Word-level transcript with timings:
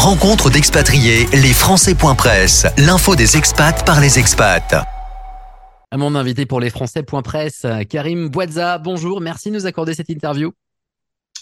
Rencontre 0.00 0.48
d'expatriés, 0.48 1.26
les 1.32 1.52
Français.press, 1.52 2.66
l'info 2.78 3.16
des 3.16 3.36
expats 3.36 3.84
par 3.84 4.00
les 4.00 4.20
expats. 4.20 4.86
À 5.90 5.96
mon 5.96 6.14
invité 6.14 6.46
pour 6.46 6.60
les 6.60 6.70
Français.press, 6.70 7.66
Karim 7.90 8.28
Bouadza, 8.28 8.78
bonjour, 8.78 9.20
merci 9.20 9.50
de 9.50 9.56
nous 9.56 9.66
accorder 9.66 9.94
cette 9.94 10.08
interview. 10.08 10.52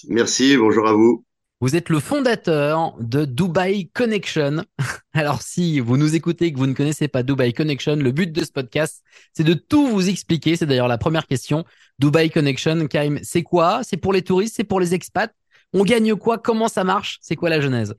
Merci, 0.08 0.56
bonjour 0.56 0.88
à 0.88 0.95
vous. 0.95 1.22
Vous 1.61 1.77
êtes 1.77 1.90
le 1.90 2.00
fondateur 2.00 2.95
de 2.98 3.27
Dubai 3.27 3.91
Connection. 3.92 4.64
Alors 5.12 5.43
si 5.43 5.79
vous 5.79 5.98
nous 5.98 6.14
écoutez 6.14 6.46
et 6.46 6.52
que 6.54 6.59
vous 6.59 6.66
ne 6.66 6.73
connaissez 6.73 7.09
pas 7.09 7.23
Dubai 7.23 7.52
Connection, 7.52 7.96
le 7.96 8.11
but 8.11 8.32
de 8.32 8.43
ce 8.43 8.52
podcast, 8.52 9.04
c'est 9.34 9.45
de 9.45 9.52
tout 9.52 9.86
vous 9.86 10.09
expliquer. 10.09 10.57
C'est 10.57 10.64
d'ailleurs 10.64 10.88
la 10.88 10.96
première 10.96 11.27
question. 11.27 11.66
Dubai 11.98 12.30
Connection, 12.30 12.86
Karim, 12.86 13.20
c'est 13.23 13.43
quoi? 13.43 13.82
C'est 13.82 13.98
pour 13.98 14.14
les 14.14 14.23
touristes, 14.23 14.54
c'est 14.57 14.64
pour 14.64 14.80
les 14.80 14.95
expats 14.95 15.34
On 15.75 15.84
gagne 15.84 16.16
quoi? 16.16 16.38
Comment 16.38 16.68
ça 16.68 16.84
marche? 16.84 17.18
C'est 17.20 17.36
quoi 17.36 17.50
la 17.50 17.61
genèse? 17.61 17.95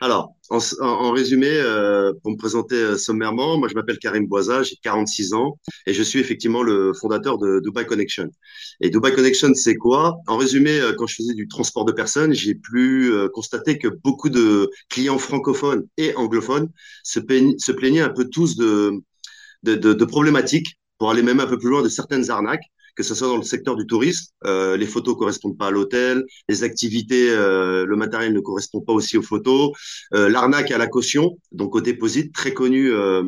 Alors, 0.00 0.34
en, 0.50 1.10
résumé, 1.12 1.48
euh, 1.50 2.12
pour 2.22 2.30
me 2.32 2.36
présenter 2.36 2.74
euh, 2.76 2.96
sommairement, 2.96 3.58
moi 3.58 3.68
je 3.68 3.74
m'appelle 3.74 3.98
Karim 3.98 4.26
Boisa, 4.26 4.62
j'ai 4.62 4.76
46 4.82 5.32
ans 5.34 5.58
et 5.86 5.94
je 5.94 6.02
suis 6.02 6.20
effectivement 6.20 6.62
le 6.62 6.92
fondateur 6.92 7.38
de 7.38 7.60
Dubai 7.64 7.86
Connection. 7.86 8.28
Et 8.80 8.90
Dubai 8.90 9.12
Connection, 9.12 9.54
c'est 9.54 9.76
quoi? 9.76 10.16
En 10.26 10.36
résumé, 10.36 10.78
euh, 10.78 10.92
quand 10.96 11.06
je 11.06 11.16
faisais 11.16 11.34
du 11.34 11.48
transport 11.48 11.84
de 11.84 11.92
personnes, 11.92 12.32
j'ai 12.34 12.54
pu 12.54 13.12
constater 13.32 13.78
que 13.78 13.88
beaucoup 13.88 14.28
de 14.28 14.70
clients 14.90 15.18
francophones 15.18 15.86
et 15.96 16.14
anglophones 16.16 16.68
se, 17.02 17.20
se 17.58 17.72
plaignaient 17.72 18.00
un 18.00 18.10
peu 18.10 18.28
tous 18.28 18.56
de, 18.56 18.92
de, 19.62 19.74
de, 19.74 19.92
de 19.94 20.04
problématiques, 20.04 20.78
pour 20.98 21.10
aller 21.10 21.22
même 21.22 21.40
un 21.40 21.46
peu 21.46 21.58
plus 21.58 21.68
loin, 21.70 21.82
de 21.82 21.88
certaines 21.88 22.30
arnaques 22.30 22.64
que 22.96 23.02
ce 23.02 23.14
soit 23.14 23.28
dans 23.28 23.36
le 23.36 23.42
secteur 23.42 23.76
du 23.76 23.86
tourisme, 23.86 24.32
euh, 24.46 24.76
les 24.76 24.86
photos 24.86 25.16
correspondent 25.16 25.58
pas 25.58 25.68
à 25.68 25.70
l'hôtel, 25.70 26.24
les 26.48 26.64
activités, 26.64 27.30
euh, 27.30 27.84
le 27.84 27.96
matériel 27.96 28.32
ne 28.32 28.40
correspond 28.40 28.80
pas 28.80 28.92
aussi 28.92 29.16
aux 29.18 29.22
photos, 29.22 29.72
euh, 30.14 30.28
l'arnaque 30.28 30.70
à 30.70 30.78
la 30.78 30.86
caution, 30.86 31.36
donc 31.52 31.74
au 31.74 31.80
déposit, 31.80 32.32
très 32.32 32.54
connu 32.54 32.90
euh, 32.92 33.22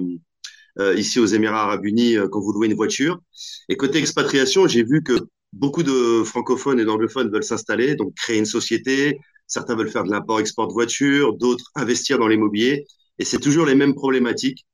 euh, 0.80 0.94
ici 0.94 1.20
aux 1.20 1.26
Émirats 1.26 1.62
Arabes 1.62 1.84
Unis 1.84 2.16
quand 2.32 2.40
vous 2.40 2.52
louez 2.52 2.66
une 2.68 2.74
voiture. 2.74 3.20
Et 3.68 3.76
côté 3.76 3.98
expatriation, 3.98 4.66
j'ai 4.66 4.82
vu 4.82 5.02
que 5.02 5.18
beaucoup 5.52 5.82
de 5.82 6.22
francophones 6.24 6.80
et 6.80 6.84
d'anglophones 6.84 7.30
veulent 7.30 7.44
s'installer, 7.44 7.94
donc 7.94 8.14
créer 8.14 8.38
une 8.38 8.46
société. 8.46 9.18
Certains 9.46 9.76
veulent 9.76 9.90
faire 9.90 10.04
de 10.04 10.10
l'import-export 10.10 10.68
de 10.68 10.72
voitures, 10.72 11.34
d'autres 11.34 11.70
investir 11.74 12.18
dans 12.18 12.28
l'immobilier. 12.28 12.86
Et 13.18 13.24
c'est 13.24 13.38
toujours 13.38 13.66
les 13.66 13.74
mêmes 13.74 13.94
problématiques. 13.94 14.66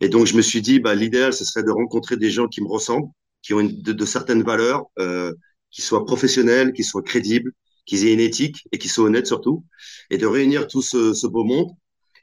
Et 0.00 0.08
donc, 0.08 0.26
je 0.26 0.36
me 0.36 0.42
suis 0.42 0.62
dit, 0.62 0.80
bah, 0.80 0.94
l'idéal, 0.94 1.32
ce 1.32 1.44
serait 1.44 1.62
de 1.62 1.70
rencontrer 1.70 2.16
des 2.16 2.30
gens 2.30 2.48
qui 2.48 2.60
me 2.60 2.68
ressemblent, 2.68 3.08
qui 3.42 3.54
ont 3.54 3.60
une, 3.60 3.82
de, 3.82 3.92
de, 3.92 4.04
certaines 4.04 4.42
valeurs, 4.42 4.84
euh, 4.98 5.32
qui 5.70 5.82
soient 5.82 6.04
professionnelles, 6.04 6.72
qui 6.72 6.84
soient 6.84 7.02
crédibles, 7.02 7.52
qui 7.86 7.96
aient 8.06 8.12
une 8.12 8.20
éthique 8.20 8.64
et 8.72 8.78
qui 8.78 8.88
soient 8.88 9.06
honnêtes 9.06 9.26
surtout, 9.26 9.64
et 10.10 10.18
de 10.18 10.26
réunir 10.26 10.66
tout 10.68 10.82
ce, 10.82 11.12
ce 11.14 11.26
beau 11.26 11.44
monde. 11.44 11.70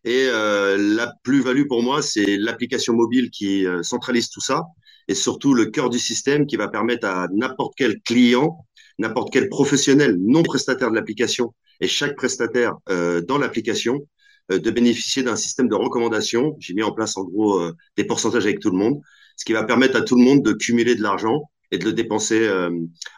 Et 0.06 0.28
euh, 0.28 0.78
la 0.78 1.14
plus-value 1.23 1.67
pour 1.67 1.84
moi, 1.84 2.02
c'est 2.02 2.38
l'application 2.38 2.94
mobile 2.94 3.30
qui 3.31 3.66
euh, 3.66 3.84
centralise 3.84 4.30
tout 4.30 4.42
ça, 4.42 4.64
et 5.08 5.16
surtout 5.16 5.53
le 5.53 5.66
cœur 5.66 5.90
du 5.90 6.00
système 6.00 6.45
qui 6.45 6.56
va 6.56 6.67
permettre 6.70 7.08
à 7.08 7.28
n'importe 7.34 7.73
quel 7.75 8.00
client, 8.02 8.66
n'importe 9.00 9.34
quel 9.34 9.50
professionnel 9.50 10.16
non 10.20 10.44
prestataire 10.44 10.90
de 10.92 10.95
l'application, 10.95 11.53
et 11.81 11.88
chaque 11.88 12.16
prestataire 12.16 12.75
euh, 12.90 13.22
dans 13.22 13.38
l'application, 13.38 14.08
euh, 14.52 14.59
de 14.59 14.72
bénéficier 14.72 15.23
d'un 15.23 15.36
système 15.36 15.67
de 15.67 15.75
recommandation. 15.75 16.56
J'ai 16.59 16.73
mis 16.73 16.84
en 16.84 16.92
place 16.92 17.17
en 17.17 17.23
gros 17.23 17.59
euh, 17.59 17.75
des 17.97 18.03
pourcentages 18.03 18.45
avec 18.45 18.59
tout 18.59 18.72
le 18.72 18.78
monde 18.78 19.02
ce 19.40 19.45
qui 19.45 19.54
va 19.54 19.64
permettre 19.64 19.95
à 19.95 20.02
tout 20.02 20.18
le 20.18 20.23
monde 20.23 20.44
de 20.44 20.52
cumuler 20.52 20.95
de 20.95 21.02
l'argent 21.02 21.50
et 21.72 21.78
de 21.78 21.86
le 21.86 21.94
dépenser. 21.94 22.45
Euh, 22.45 22.70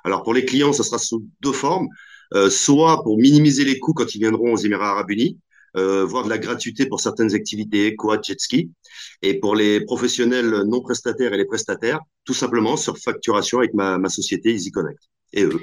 alors 0.03 0.21
pour 0.21 0.35
les 0.35 0.45
clients, 0.45 0.71
ça 0.71 0.83
sera 0.83 0.99
sous 0.99 1.25
deux 1.41 1.51
formes, 1.51 1.87
euh, 2.35 2.47
soit 2.51 3.01
pour 3.03 3.17
minimiser 3.17 3.65
les 3.65 3.79
coûts 3.79 3.93
quand 3.93 4.13
ils 4.13 4.19
viendront 4.19 4.53
aux 4.53 4.57
Émirats 4.57 4.91
Arabes 4.91 5.09
Unis, 5.09 5.39
euh, 5.77 6.05
voire 6.05 6.23
de 6.23 6.29
la 6.29 6.37
gratuité 6.37 6.85
pour 6.85 7.01
certaines 7.01 7.33
activités, 7.33 7.95
quad, 7.95 8.23
jet 8.23 8.39
ski, 8.39 8.69
et 9.23 9.39
pour 9.39 9.55
les 9.55 9.81
professionnels 9.81 10.63
non 10.67 10.81
prestataires 10.81 11.33
et 11.33 11.37
les 11.37 11.45
prestataires, 11.45 11.99
tout 12.23 12.35
simplement 12.35 12.77
sur 12.77 12.99
facturation 12.99 13.57
avec 13.57 13.73
ma, 13.73 13.97
ma 13.97 14.09
société 14.09 14.53
EasyConnect 14.53 15.01
et 15.33 15.43
eux. 15.45 15.61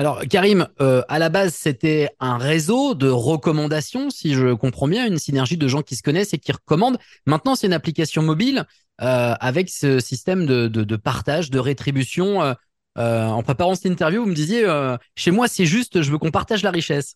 Alors, 0.00 0.22
Karim, 0.30 0.66
euh, 0.80 1.02
à 1.08 1.18
la 1.18 1.28
base, 1.28 1.52
c'était 1.52 2.08
un 2.20 2.38
réseau 2.38 2.94
de 2.94 3.10
recommandations, 3.10 4.08
si 4.08 4.32
je 4.32 4.54
comprends 4.54 4.88
bien, 4.88 5.06
une 5.06 5.18
synergie 5.18 5.58
de 5.58 5.68
gens 5.68 5.82
qui 5.82 5.94
se 5.94 6.02
connaissent 6.02 6.32
et 6.32 6.38
qui 6.38 6.52
recommandent. 6.52 6.96
Maintenant, 7.26 7.54
c'est 7.54 7.66
une 7.66 7.74
application 7.74 8.22
mobile 8.22 8.64
euh, 9.00 9.34
avec 9.40 9.70
ce 9.70 9.98
système 9.98 10.46
de, 10.46 10.68
de, 10.68 10.96
partage, 10.96 11.50
de 11.50 11.58
rétribution. 11.58 12.42
Euh, 12.42 12.54
euh 12.98 13.26
en 13.26 13.42
préparant 13.42 13.74
cette 13.74 13.86
interview, 13.86 14.22
vous 14.22 14.28
me 14.28 14.34
disiez, 14.34 14.66
chez 15.14 15.30
moi, 15.30 15.48
c'est 15.48 15.66
juste, 15.66 16.02
je 16.02 16.10
veux 16.10 16.18
qu'on 16.18 16.30
partage 16.30 16.62
la 16.62 16.70
richesse. 16.70 17.14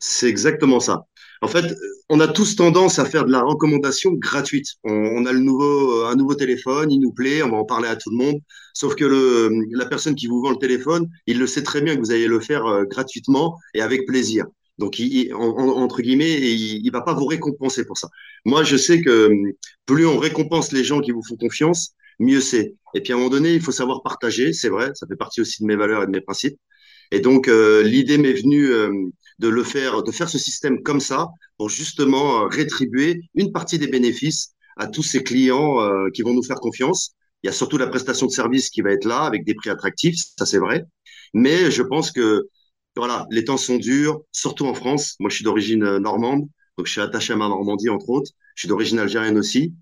C'est 0.00 0.28
exactement 0.28 0.80
ça. 0.80 1.06
En 1.42 1.48
fait, 1.48 1.74
on 2.08 2.20
a 2.20 2.28
tous 2.28 2.56
tendance 2.56 2.98
à 2.98 3.04
faire 3.06 3.24
de 3.24 3.32
la 3.32 3.40
recommandation 3.40 4.12
gratuite. 4.12 4.66
On, 4.84 5.24
a 5.24 5.32
le 5.32 5.38
nouveau, 5.38 6.04
un 6.04 6.14
nouveau 6.14 6.34
téléphone, 6.34 6.90
il 6.90 7.00
nous 7.00 7.12
plaît, 7.12 7.42
on 7.42 7.50
va 7.50 7.56
en 7.56 7.64
parler 7.64 7.88
à 7.88 7.96
tout 7.96 8.10
le 8.10 8.16
monde. 8.16 8.40
Sauf 8.74 8.94
que 8.94 9.50
la 9.72 9.86
personne 9.86 10.14
qui 10.14 10.26
vous 10.26 10.42
vend 10.42 10.50
le 10.50 10.56
téléphone, 10.56 11.08
il 11.26 11.38
le 11.38 11.46
sait 11.46 11.62
très 11.62 11.80
bien 11.80 11.94
que 11.94 12.00
vous 12.00 12.10
allez 12.10 12.26
le 12.26 12.40
faire 12.40 12.64
gratuitement 12.90 13.56
et 13.74 13.80
avec 13.80 14.06
plaisir. 14.06 14.44
Donc, 14.80 14.98
il, 14.98 15.32
en, 15.34 15.50
entre 15.84 16.02
guillemets, 16.02 16.36
il, 16.40 16.84
il 16.84 16.90
va 16.90 17.02
pas 17.02 17.14
vous 17.14 17.26
récompenser 17.26 17.84
pour 17.84 17.98
ça. 17.98 18.08
Moi, 18.44 18.64
je 18.64 18.76
sais 18.76 19.00
que 19.02 19.30
plus 19.86 20.06
on 20.06 20.18
récompense 20.18 20.72
les 20.72 20.84
gens 20.84 21.00
qui 21.00 21.12
vous 21.12 21.22
font 21.22 21.36
confiance, 21.36 21.94
mieux 22.18 22.40
c'est. 22.40 22.74
Et 22.94 23.00
puis 23.00 23.12
à 23.12 23.16
un 23.16 23.18
moment 23.18 23.30
donné, 23.30 23.54
il 23.54 23.60
faut 23.60 23.72
savoir 23.72 24.02
partager, 24.02 24.52
c'est 24.52 24.68
vrai, 24.68 24.90
ça 24.94 25.06
fait 25.06 25.16
partie 25.16 25.40
aussi 25.40 25.62
de 25.62 25.66
mes 25.66 25.76
valeurs 25.76 26.02
et 26.02 26.06
de 26.06 26.10
mes 26.10 26.20
principes. 26.20 26.58
Et 27.10 27.20
donc 27.20 27.48
euh, 27.48 27.82
l'idée 27.82 28.18
m'est 28.18 28.32
venue 28.34 28.66
euh, 28.66 28.92
de 29.38 29.48
le 29.48 29.64
faire, 29.64 30.02
de 30.02 30.12
faire 30.12 30.28
ce 30.28 30.38
système 30.38 30.82
comme 30.82 31.00
ça 31.00 31.28
pour 31.56 31.68
justement 31.68 32.44
euh, 32.44 32.46
rétribuer 32.46 33.22
une 33.34 33.52
partie 33.52 33.78
des 33.78 33.88
bénéfices 33.88 34.54
à 34.76 34.86
tous 34.86 35.02
ces 35.02 35.22
clients 35.22 35.80
euh, 35.80 36.08
qui 36.14 36.22
vont 36.22 36.34
nous 36.34 36.42
faire 36.42 36.60
confiance. 36.60 37.14
Il 37.42 37.46
y 37.46 37.50
a 37.50 37.52
surtout 37.52 37.78
la 37.78 37.86
prestation 37.86 38.26
de 38.26 38.32
service 38.32 38.70
qui 38.70 38.82
va 38.82 38.92
être 38.92 39.06
là 39.06 39.20
avec 39.22 39.44
des 39.44 39.54
prix 39.54 39.70
attractifs, 39.70 40.16
ça 40.38 40.46
c'est 40.46 40.58
vrai. 40.58 40.84
Mais 41.32 41.70
je 41.70 41.82
pense 41.82 42.12
que 42.12 42.48
voilà, 43.00 43.26
les 43.30 43.44
temps 43.44 43.56
sont 43.56 43.76
durs, 43.76 44.20
surtout 44.30 44.66
en 44.66 44.74
France. 44.74 45.16
Moi, 45.20 45.30
je 45.30 45.36
suis 45.36 45.44
d'origine 45.44 45.82
euh, 45.84 45.98
normande, 45.98 46.40
donc 46.76 46.86
je 46.86 46.92
suis 46.92 47.00
attaché 47.00 47.32
à 47.32 47.36
ma 47.36 47.48
Normandie 47.48 47.88
entre 47.88 48.10
autres. 48.10 48.30
Je 48.54 48.60
suis 48.60 48.68
d'origine 48.68 48.98
algérienne 48.98 49.38
aussi, 49.38 49.72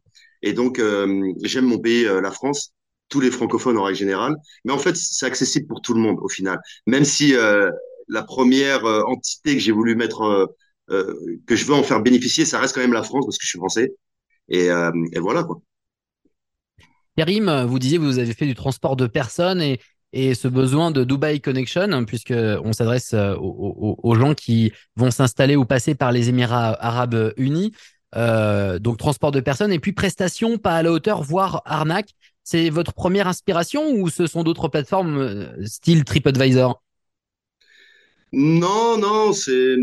et 0.42 0.52
donc 0.52 0.78
euh, 0.78 1.32
j'aime 1.42 1.64
mon 1.64 1.80
pays, 1.80 2.06
euh, 2.06 2.20
la 2.20 2.30
France 2.30 2.72
tous 3.08 3.20
les 3.20 3.32
francophones 3.32 3.76
en 3.76 3.82
règle 3.82 3.98
générale. 3.98 4.36
Mais 4.64 4.72
en 4.72 4.78
fait, 4.78 4.94
c'est 4.94 5.26
accessible 5.26 5.66
pour 5.66 5.80
tout 5.80 5.94
le 5.94 6.00
monde 6.00 6.18
au 6.20 6.28
final. 6.28 6.60
Même 6.86 7.04
si 7.04 7.32
la 7.32 8.22
première 8.22 8.84
entité 8.84 9.54
que 9.54 9.60
j'ai 9.60 9.72
voulu 9.72 9.96
mettre, 9.96 10.54
que 10.88 11.56
je 11.56 11.64
veux 11.64 11.72
en 11.72 11.82
faire 11.82 12.02
bénéficier, 12.02 12.44
ça 12.44 12.60
reste 12.60 12.74
quand 12.74 12.82
même 12.82 12.92
la 12.92 13.02
France 13.02 13.24
parce 13.24 13.38
que 13.38 13.44
je 13.44 13.48
suis 13.48 13.58
français. 13.58 13.94
Et, 14.50 14.68
voilà 15.18 15.42
quoi. 15.42 15.62
Karim, 17.16 17.64
vous 17.66 17.78
disiez 17.78 17.96
vous 17.96 18.18
avez 18.18 18.34
fait 18.34 18.44
du 18.44 18.54
transport 18.54 18.94
de 18.94 19.06
personnes 19.06 19.62
et, 19.62 19.80
et 20.12 20.34
ce 20.34 20.48
besoin 20.48 20.91
de 20.91 21.04
Dubai 21.04 21.41
Connection, 21.41 22.04
puisque 22.04 22.32
on 22.32 22.72
s'adresse 22.72 23.14
aux, 23.14 23.96
aux, 24.02 24.14
gens 24.14 24.34
qui 24.34 24.72
vont 24.96 25.10
s'installer 25.10 25.56
ou 25.56 25.64
passer 25.64 25.94
par 25.94 26.12
les 26.12 26.28
Émirats 26.28 26.76
Arabes 26.80 27.34
Unis. 27.36 27.72
Euh, 28.16 28.78
donc 28.78 28.96
transport 28.96 29.32
de 29.32 29.41
personnes 29.41 29.70
et 29.70 29.78
puis 29.78 29.92
prestations 29.92 30.56
pas 30.56 30.76
à 30.76 30.82
la 30.82 30.92
hauteur, 30.92 31.22
voire 31.22 31.62
arnaque. 31.66 32.10
C'est 32.42 32.70
votre 32.70 32.94
première 32.94 33.28
inspiration 33.28 33.91
ou 33.92 34.08
ce 34.08 34.26
sont 34.26 34.42
d'autres 34.42 34.69
plateformes 34.69 35.19
euh, 35.19 35.66
style 35.66 36.04
TripAdvisor? 36.04 36.82
Non, 38.32 38.96
non, 38.96 39.32
c'est 39.32 39.76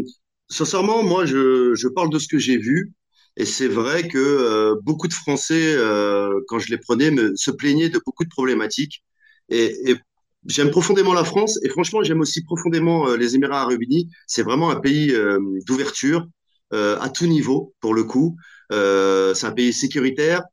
sincèrement 0.50 1.03
moi 1.03 1.25
je, 1.25 1.74
je 1.75 1.88
parle 1.88 2.09
de 2.09 2.19
ce 2.19 2.28
que 2.28 2.40
j'ai 2.40 2.57
vu 2.57 2.94
et 3.38 3.46
c'est 3.46 3.68
vrai 3.68 4.07
que 4.07 4.18
euh, 4.18 4.75
beaucoup 4.84 5.07
de 5.07 5.13
Français 5.13 5.75
euh, 5.75 6.40
quand 6.47 6.59
je 6.59 6.69
les 6.69 6.78
prenais 6.78 7.12
me, 7.12 7.36
se 7.36 7.52
plaignaient 7.52 7.90
de 7.90 8.00
beaucoup 8.03 8.24
de 8.24 8.30
problématiques 8.30 9.03
et 9.50 9.96
j'aime 10.45 10.72
profondément 10.72 11.13
la 11.13 11.23
France 11.23 11.59
et 11.63 11.69
franchement 11.69 12.03
j'aime 12.03 12.22
aussi 12.22 12.44
profondément 12.44 13.09
euh, 13.09 13.17
les 13.17 13.35
Émirats 13.35 13.61
Arabes 13.61 13.81
Unis. 13.81 14.09
C'est 14.28 14.44
vraiment 14.44 14.69
un 14.72 14.79
pays 14.79 15.11
euh, 15.11 15.39
d'ouverture 15.67 16.27
à 16.71 17.09
tout 17.09 17.25
niveau 17.25 17.74
pour 17.80 17.94
le 17.94 18.03
coup. 18.03 18.36
c'est 18.69 19.45
un 19.45 19.51
pays 19.53 19.71
sécuritaire 19.71 20.44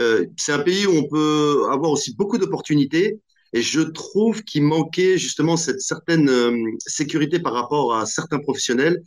euh, 0.00 0.26
c'est 0.36 0.52
un 0.52 0.58
pays 0.58 0.86
où 0.86 0.92
on 0.92 1.08
peut 1.08 1.66
avoir 1.70 1.90
aussi 1.90 2.14
beaucoup 2.14 2.38
d'opportunités. 2.38 3.20
Et 3.52 3.62
je 3.62 3.80
trouve 3.80 4.42
qu'il 4.42 4.62
manquait 4.64 5.18
justement 5.18 5.56
cette 5.56 5.80
certaine 5.80 6.28
euh, 6.28 6.56
sécurité 6.78 7.38
par 7.40 7.54
rapport 7.54 7.94
à 7.94 8.06
certains 8.06 8.38
professionnels. 8.38 9.00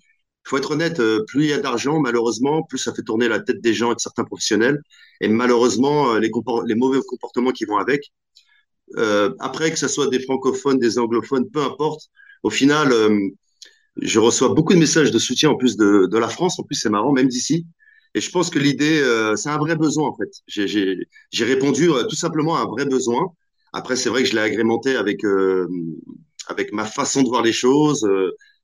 Il 0.46 0.50
faut 0.50 0.58
être 0.58 0.72
honnête, 0.72 1.00
euh, 1.00 1.24
plus 1.28 1.44
il 1.46 1.50
y 1.50 1.54
a 1.54 1.60
d'argent, 1.60 2.00
malheureusement, 2.00 2.64
plus 2.64 2.80
ça 2.80 2.94
fait 2.94 3.04
tourner 3.04 3.28
la 3.28 3.40
tête 3.40 3.62
des 3.62 3.74
gens 3.74 3.92
et 3.92 3.96
de 3.96 4.00
certains 4.00 4.24
professionnels. 4.24 4.80
Et 5.22 5.28
malheureusement, 5.28 6.16
les 6.18 6.30
mauvais 6.76 7.00
comportements 7.08 7.52
qui 7.52 7.66
vont 7.66 7.78
avec. 7.78 8.12
Euh, 8.98 9.34
après, 9.40 9.72
que 9.72 9.80
ce 9.80 9.88
soit 9.88 10.08
des 10.08 10.20
francophones, 10.20 10.80
des 10.80 10.98
anglophones, 11.00 11.50
peu 11.50 11.62
importe, 11.62 12.10
au 12.44 12.50
final, 12.50 12.94
je 13.98 14.20
reçois 14.20 14.50
beaucoup 14.50 14.74
de 14.74 14.80
messages 14.80 15.12
de 15.12 15.20
soutien 15.20 15.50
en 15.50 15.56
plus 15.56 15.78
de, 15.78 16.18
la 16.18 16.30
France. 16.30 16.60
En 16.60 16.64
plus, 16.64 16.76
c'est 16.76 16.90
marrant, 16.90 17.12
même 17.12 17.28
d'ici. 17.28 17.66
Et 18.16 18.22
je 18.22 18.32
pense 18.32 18.50
que 18.50 18.60
l'idée, 18.60 19.00
euh, 19.02 19.36
c'est 19.36 19.50
un 19.50 19.60
vrai 19.60 19.76
besoin 19.76 20.10
en 20.10 20.16
fait. 20.16 20.30
J'ai 20.48 21.46
répondu 21.46 21.92
euh, 21.92 22.04
tout 22.06 22.16
simplement 22.16 22.56
à 22.56 22.62
un 22.62 22.66
vrai 22.66 22.86
besoin. 22.86 23.28
Après, 23.72 23.96
c'est 23.96 24.10
vrai 24.10 24.24
que 24.24 24.30
je 24.30 24.34
l'ai 24.34 24.42
agrémenté 24.42 24.96
avec 24.96 25.24
euh, 25.24 25.68
ma 26.72 26.86
façon 26.86 27.22
de 27.22 27.28
voir 27.28 27.44
les 27.44 27.54
choses, 27.54 28.08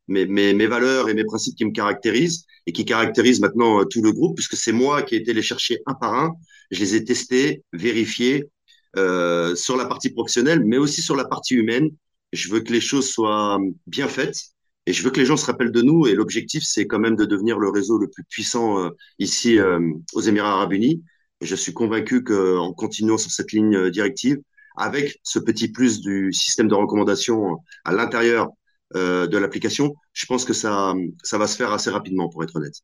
mes, 0.07 0.67
valeurs 0.67 1.09
et 1.09 1.13
mes 1.13 1.25
principes 1.25 1.55
qui 1.55 1.65
me 1.65 1.71
caractérisent 1.71 2.45
et 2.67 2.71
qui 2.71 2.85
caractérisent 2.85 3.39
maintenant 3.39 3.81
euh, 3.81 3.85
tout 3.85 4.01
le 4.01 4.11
groupe, 4.11 4.35
puisque 4.35 4.55
c'est 4.55 4.71
moi 4.71 5.03
qui 5.03 5.15
ai 5.15 5.19
été 5.19 5.33
les 5.33 5.41
chercher 5.41 5.79
un 5.85 5.93
par 5.93 6.13
un. 6.13 6.33
Je 6.71 6.79
les 6.79 6.95
ai 6.95 7.03
testés, 7.03 7.63
vérifiés 7.73 8.49
euh, 8.97 9.55
sur 9.55 9.77
la 9.77 9.85
partie 9.85 10.09
professionnelle, 10.09 10.63
mais 10.65 10.77
aussi 10.77 11.01
sur 11.01 11.15
la 11.15 11.25
partie 11.25 11.55
humaine. 11.55 11.89
Je 12.33 12.51
veux 12.51 12.59
que 12.59 12.71
les 12.71 12.81
choses 12.81 13.09
soient 13.09 13.59
bien 13.87 14.07
faites 14.07 14.37
et 14.85 14.93
je 14.93 15.03
veux 15.03 15.11
que 15.11 15.19
les 15.19 15.25
gens 15.25 15.37
se 15.37 15.45
rappellent 15.45 15.71
de 15.71 15.81
nous. 15.81 16.07
Et 16.07 16.15
l'objectif, 16.15 16.63
c'est 16.65 16.87
quand 16.87 16.99
même 16.99 17.15
de 17.15 17.25
devenir 17.25 17.59
le 17.59 17.69
réseau 17.69 17.97
le 17.97 18.09
plus 18.09 18.23
puissant 18.23 18.79
euh, 18.79 18.89
ici 19.19 19.59
euh, 19.59 19.79
aux 20.13 20.21
Émirats 20.21 20.53
Arabes 20.53 20.73
Unis. 20.73 21.03
Je 21.41 21.55
suis 21.55 21.73
convaincu 21.73 22.23
qu'en 22.23 22.73
continuant 22.73 23.17
sur 23.17 23.31
cette 23.31 23.51
ligne 23.51 23.89
directive, 23.89 24.37
avec 24.77 25.19
ce 25.23 25.39
petit 25.39 25.69
plus 25.69 26.01
du 26.01 26.31
système 26.33 26.67
de 26.67 26.75
recommandation 26.75 27.57
à 27.83 27.93
l'intérieur 27.93 28.49
de 28.93 29.37
l'application, 29.37 29.95
je 30.13 30.25
pense 30.25 30.45
que 30.45 30.53
ça, 30.53 30.93
ça 31.23 31.37
va 31.37 31.47
se 31.47 31.57
faire 31.57 31.73
assez 31.73 31.89
rapidement, 31.89 32.29
pour 32.29 32.43
être 32.43 32.55
honnête. 32.55 32.75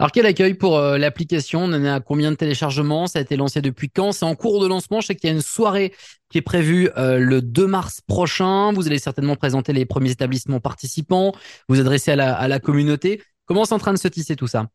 Alors 0.00 0.12
quel 0.12 0.26
accueil 0.26 0.54
pour 0.54 0.78
euh, 0.78 0.96
l'application? 0.96 1.64
On 1.64 1.72
en 1.72 1.84
est 1.84 1.88
à 1.88 1.98
combien 1.98 2.30
de 2.30 2.36
téléchargements? 2.36 3.08
Ça 3.08 3.18
a 3.18 3.22
été 3.22 3.36
lancé 3.36 3.60
depuis 3.60 3.90
quand? 3.90 4.12
C'est 4.12 4.24
en 4.24 4.36
cours 4.36 4.62
de 4.62 4.68
lancement. 4.68 5.00
Je 5.00 5.08
sais 5.08 5.16
qu'il 5.16 5.28
y 5.28 5.32
a 5.32 5.34
une 5.34 5.42
soirée 5.42 5.92
qui 6.30 6.38
est 6.38 6.42
prévue 6.42 6.88
euh, 6.96 7.18
le 7.18 7.42
2 7.42 7.66
mars 7.66 8.00
prochain. 8.06 8.72
Vous 8.72 8.86
allez 8.86 9.00
certainement 9.00 9.34
présenter 9.34 9.72
les 9.72 9.86
premiers 9.86 10.12
établissements 10.12 10.60
participants, 10.60 11.32
vous 11.68 11.80
adresser 11.80 12.12
à 12.12 12.16
la, 12.48 12.60
communauté. 12.60 13.22
Comment 13.46 13.64
c'est 13.64 13.74
en 13.74 13.78
train 13.78 13.92
de 13.92 13.98
se 13.98 14.06
tisser 14.06 14.36
tout 14.36 14.46
ça? 14.46 14.68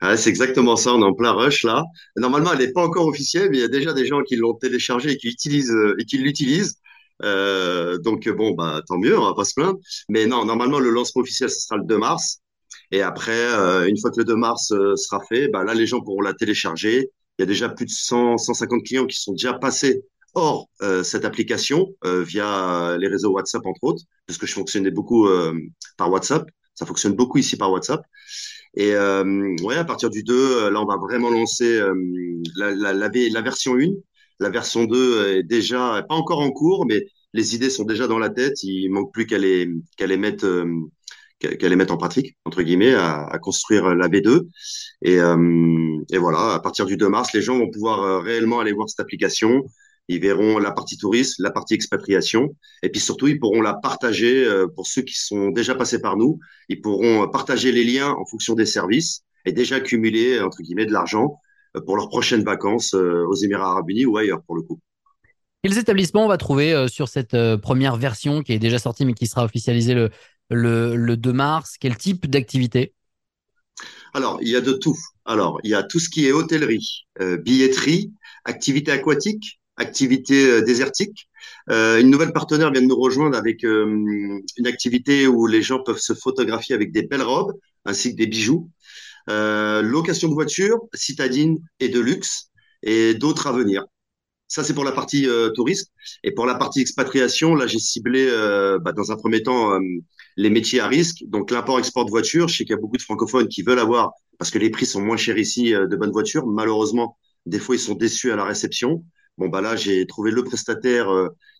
Ah, 0.00 0.16
c'est 0.16 0.30
exactement 0.30 0.76
ça, 0.76 0.94
on 0.94 1.00
est 1.00 1.04
en 1.04 1.14
plein 1.14 1.32
rush 1.32 1.64
là. 1.64 1.84
Normalement, 2.16 2.52
elle 2.52 2.58
n'est 2.58 2.72
pas 2.72 2.84
encore 2.84 3.06
officielle, 3.06 3.48
mais 3.50 3.58
il 3.58 3.60
y 3.60 3.64
a 3.64 3.68
déjà 3.68 3.92
des 3.92 4.06
gens 4.06 4.22
qui 4.22 4.36
l'ont 4.36 4.54
téléchargée 4.54 5.12
et 5.12 5.16
qui 5.16 5.28
utilisent 5.28 5.74
et 5.98 6.04
qui 6.04 6.18
l'utilisent. 6.18 6.76
Euh, 7.24 7.98
donc 7.98 8.28
bon, 8.28 8.52
bah 8.52 8.82
tant 8.86 8.98
mieux, 8.98 9.18
on 9.18 9.24
va 9.24 9.34
pas 9.34 9.44
se 9.44 9.54
plaindre. 9.54 9.78
Mais 10.08 10.26
non, 10.26 10.44
normalement 10.44 10.78
le 10.78 10.90
lancement 10.90 11.22
officiel 11.22 11.50
ce 11.50 11.60
sera 11.60 11.76
le 11.76 11.84
2 11.84 11.98
mars. 11.98 12.41
Et 12.92 13.00
après, 13.00 13.32
euh, 13.32 13.88
une 13.88 13.98
fois 13.98 14.10
que 14.10 14.18
le 14.18 14.24
2 14.24 14.36
mars 14.36 14.70
euh, 14.70 14.96
sera 14.96 15.20
fait, 15.28 15.48
bah, 15.48 15.64
là, 15.64 15.74
les 15.74 15.86
gens 15.86 16.00
pourront 16.00 16.20
la 16.20 16.34
télécharger. 16.34 17.10
Il 17.38 17.42
y 17.42 17.44
a 17.44 17.46
déjà 17.46 17.70
plus 17.70 17.86
de 17.86 17.90
100, 17.90 18.36
150 18.36 18.84
clients 18.84 19.06
qui 19.06 19.18
sont 19.18 19.32
déjà 19.32 19.54
passés 19.54 20.04
hors 20.34 20.68
euh, 20.82 21.02
cette 21.02 21.24
application 21.24 21.94
via 22.04 22.96
les 22.98 23.08
réseaux 23.08 23.32
WhatsApp, 23.32 23.64
entre 23.66 23.82
autres, 23.82 24.04
parce 24.26 24.38
que 24.38 24.46
je 24.46 24.52
fonctionnais 24.52 24.90
beaucoup 24.90 25.28
par 25.96 26.10
WhatsApp. 26.10 26.46
Ça 26.74 26.86
fonctionne 26.86 27.14
beaucoup 27.14 27.38
ici 27.38 27.56
par 27.56 27.70
WhatsApp. 27.72 28.02
Et 28.74 28.94
ouais, 28.94 29.76
à 29.76 29.84
partir 29.84 30.10
du 30.10 30.22
2, 30.22 30.70
là, 30.70 30.80
on 30.80 30.86
va 30.86 30.96
vraiment 30.96 31.30
lancer 31.30 31.80
la, 32.56 32.70
la, 32.70 32.92
la, 32.92 33.08
la, 33.08 33.40
version 33.42 33.76
1. 33.78 33.88
La 34.40 34.50
version 34.50 34.84
2 34.84 35.36
est 35.36 35.42
déjà, 35.42 36.04
pas 36.08 36.14
encore 36.14 36.40
en 36.40 36.50
cours, 36.50 36.86
mais 36.86 37.06
les 37.32 37.54
idées 37.54 37.70
sont 37.70 37.84
déjà 37.84 38.06
dans 38.06 38.18
la 38.18 38.30
tête. 38.30 38.62
Il 38.62 38.90
manque 38.90 39.12
plus 39.12 39.26
qu'elle 39.26 39.42
les, 39.42 39.68
qu'elle 39.96 40.10
les 40.10 40.18
mette 40.18 40.44
qu'elle 41.42 41.70
les 41.70 41.76
mette 41.76 41.90
en 41.90 41.96
pratique, 41.96 42.36
entre 42.44 42.62
guillemets, 42.62 42.94
à, 42.94 43.38
construire 43.40 43.94
la 43.94 44.08
V2. 44.08 44.46
Et, 45.02 45.18
euh, 45.18 45.98
et, 46.10 46.18
voilà, 46.18 46.54
à 46.54 46.60
partir 46.60 46.86
du 46.86 46.96
2 46.96 47.08
mars, 47.08 47.32
les 47.32 47.42
gens 47.42 47.58
vont 47.58 47.70
pouvoir 47.70 48.02
euh, 48.02 48.18
réellement 48.20 48.60
aller 48.60 48.72
voir 48.72 48.88
cette 48.88 49.00
application. 49.00 49.64
Ils 50.08 50.20
verront 50.20 50.58
la 50.58 50.72
partie 50.72 50.96
tourisme, 50.96 51.42
la 51.42 51.50
partie 51.50 51.74
expatriation, 51.74 52.56
et 52.82 52.88
puis 52.88 53.00
surtout, 53.00 53.28
ils 53.28 53.38
pourront 53.38 53.62
la 53.62 53.74
partager 53.74 54.44
euh, 54.44 54.66
pour 54.66 54.86
ceux 54.86 55.02
qui 55.02 55.14
sont 55.14 55.50
déjà 55.50 55.74
passés 55.74 56.00
par 56.00 56.16
nous. 56.16 56.38
Ils 56.68 56.80
pourront 56.80 57.28
partager 57.28 57.72
les 57.72 57.84
liens 57.84 58.10
en 58.10 58.24
fonction 58.26 58.54
des 58.54 58.66
services 58.66 59.22
et 59.44 59.52
déjà 59.52 59.76
accumuler, 59.76 60.40
entre 60.40 60.62
guillemets, 60.62 60.86
de 60.86 60.92
l'argent 60.92 61.40
pour 61.86 61.96
leurs 61.96 62.08
prochaines 62.08 62.44
vacances 62.44 62.94
aux 62.94 63.34
Émirats 63.34 63.70
arabes 63.70 63.88
unis 63.88 64.04
ou 64.04 64.16
ailleurs, 64.18 64.42
pour 64.42 64.54
le 64.54 64.62
coup. 64.62 64.78
Quels 65.62 65.78
établissements 65.78 66.26
on 66.26 66.28
va 66.28 66.36
trouver 66.36 66.86
sur 66.88 67.08
cette 67.08 67.36
première 67.62 67.96
version 67.96 68.42
qui 68.42 68.52
est 68.52 68.58
déjà 68.58 68.78
sortie 68.78 69.06
mais 69.06 69.14
qui 69.14 69.26
sera 69.26 69.44
officialisée 69.44 69.94
le, 69.94 70.10
le, 70.52 70.96
le 70.96 71.16
2 71.16 71.32
mars 71.32 71.76
Quel 71.80 71.96
type 71.96 72.26
d'activité? 72.26 72.94
Alors, 74.14 74.38
il 74.42 74.48
y 74.48 74.56
a 74.56 74.60
de 74.60 74.72
tout. 74.72 74.96
Alors, 75.24 75.58
il 75.64 75.70
y 75.70 75.74
a 75.74 75.82
tout 75.82 75.98
ce 75.98 76.08
qui 76.10 76.26
est 76.26 76.32
hôtellerie, 76.32 77.06
euh, 77.20 77.38
billetterie, 77.38 78.12
activité 78.44 78.92
aquatique, 78.92 79.60
activité 79.76 80.46
euh, 80.46 80.62
désertique. 80.62 81.28
Euh, 81.70 82.00
une 82.00 82.10
nouvelle 82.10 82.32
partenaire 82.32 82.70
vient 82.72 82.82
de 82.82 82.86
nous 82.86 83.00
rejoindre 83.00 83.36
avec 83.36 83.64
euh, 83.64 83.86
une 84.56 84.66
activité 84.66 85.26
où 85.26 85.46
les 85.46 85.62
gens 85.62 85.82
peuvent 85.82 85.98
se 85.98 86.14
photographier 86.14 86.74
avec 86.74 86.92
des 86.92 87.02
belles 87.02 87.22
robes 87.22 87.52
ainsi 87.84 88.12
que 88.12 88.16
des 88.16 88.26
bijoux. 88.26 88.70
Location 89.28 90.28
de 90.28 90.34
voitures, 90.34 90.78
citadine 90.94 91.58
et 91.80 91.88
de 91.88 92.00
luxe 92.00 92.50
et 92.82 93.14
d'autres 93.14 93.46
à 93.46 93.52
venir. 93.52 93.84
Ça, 94.48 94.64
c'est 94.64 94.74
pour 94.74 94.84
la 94.84 94.92
partie 94.92 95.26
touriste. 95.54 95.90
Et 96.24 96.32
pour 96.32 96.44
la 96.44 96.56
partie 96.56 96.80
expatriation, 96.80 97.54
là, 97.54 97.66
j'ai 97.66 97.78
ciblé 97.78 98.26
bah, 98.82 98.92
dans 98.92 99.12
un 99.12 99.16
premier 99.16 99.42
temps 99.42 99.78
les 100.36 100.50
métiers 100.50 100.80
à 100.80 100.88
risque. 100.88 101.24
Donc, 101.26 101.50
l'import-export 101.50 102.04
de 102.04 102.10
voitures. 102.10 102.48
Je 102.48 102.56
sais 102.58 102.64
qu'il 102.64 102.74
y 102.74 102.78
a 102.78 102.80
beaucoup 102.80 102.96
de 102.96 103.02
francophones 103.02 103.48
qui 103.48 103.62
veulent 103.62 103.78
avoir, 103.78 104.12
parce 104.38 104.50
que 104.50 104.58
les 104.58 104.70
prix 104.70 104.86
sont 104.86 105.00
moins 105.00 105.16
chers 105.16 105.38
ici, 105.38 105.72
de 105.72 105.96
bonnes 105.96 106.12
voitures. 106.12 106.46
Malheureusement, 106.46 107.16
des 107.46 107.58
fois, 107.58 107.74
ils 107.74 107.80
sont 107.80 107.94
déçus 107.94 108.32
à 108.32 108.36
la 108.36 108.44
réception. 108.44 109.04
Bon, 109.38 109.48
bah 109.48 109.60
là, 109.60 109.76
j'ai 109.76 110.06
trouvé 110.06 110.30
le 110.30 110.44
prestataire 110.44 111.08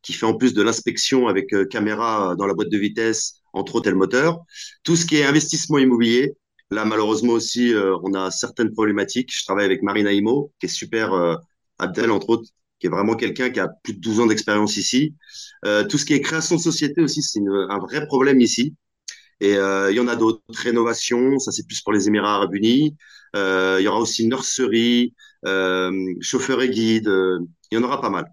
qui 0.03 0.13
fait 0.13 0.27
en 0.27 0.35
plus 0.35 0.55
de 0.55 0.63
l'inspection 0.63 1.29
avec 1.29 1.55
caméra 1.71 2.35
dans 2.37 2.47
la 2.47 2.55
boîte 2.55 2.69
de 2.71 2.79
vitesse, 2.79 3.41
entre 3.53 3.77
autres, 3.77 3.91
le 3.91 3.97
moteur. 3.97 4.41
Tout 4.85 4.97
ce 4.97 5.07
qui 5.07 5.17
est 5.17 5.25
investissement 5.25 5.79
immobilier, 5.79 6.35
Là, 6.73 6.87
malheureusement 6.87 7.35
aussi, 7.35 7.75
on 8.03 8.15
a 8.15 8.31
certaines 8.31 8.73
problématiques. 8.73 9.31
Je 9.31 9.45
travaille 9.45 9.67
avec 9.67 9.83
Marina 9.83 10.11
Imo, 10.11 10.53
qui 10.59 10.67
est 10.67 10.69
super, 10.71 11.13
euh, 11.13 11.37
Abdel, 11.79 12.11
entre 12.11 12.31
autres, 12.31 12.49
qui 12.83 12.89
est 12.89 12.91
vraiment 12.91 13.15
quelqu'un 13.15 13.51
qui 13.51 13.61
a 13.61 13.69
plus 13.69 13.95
de 13.95 14.01
12 14.01 14.19
ans 14.19 14.27
d'expérience 14.27 14.77
ici. 14.77 15.15
Euh, 15.65 15.85
tout 15.85 15.99
ce 15.99 16.05
qui 16.05 16.15
est 16.15 16.21
création 16.21 16.57
de 16.57 16.61
société 16.61 17.01
aussi, 17.01 17.23
c'est 17.23 17.39
un 17.39 17.79
vrai 17.79 18.09
problème 18.09 18.41
ici. 18.41 18.75
Et 19.41 19.55
euh, 19.55 19.93
il 19.93 19.97
y 19.97 20.01
en 20.01 20.09
a 20.09 20.17
d'autres. 20.17 20.43
Rénovation, 20.49 21.39
ça 21.39 21.53
c'est 21.53 21.65
plus 21.65 21.81
pour 21.81 21.93
les 21.93 22.09
Émirats 22.09 22.35
Arabes 22.35 22.57
Unis. 22.57 22.97
Euh, 23.37 23.77
il 23.79 23.85
y 23.85 23.89
aura 23.89 24.01
aussi 24.01 24.27
nurserie, 24.27 25.15
chauffeur 26.21 26.61
et 26.61 26.71
guide. 26.71 27.09
Il 27.71 27.77
y 27.77 27.81
en 27.81 27.85
aura 27.85 28.01
pas 28.01 28.11
mal. 28.11 28.25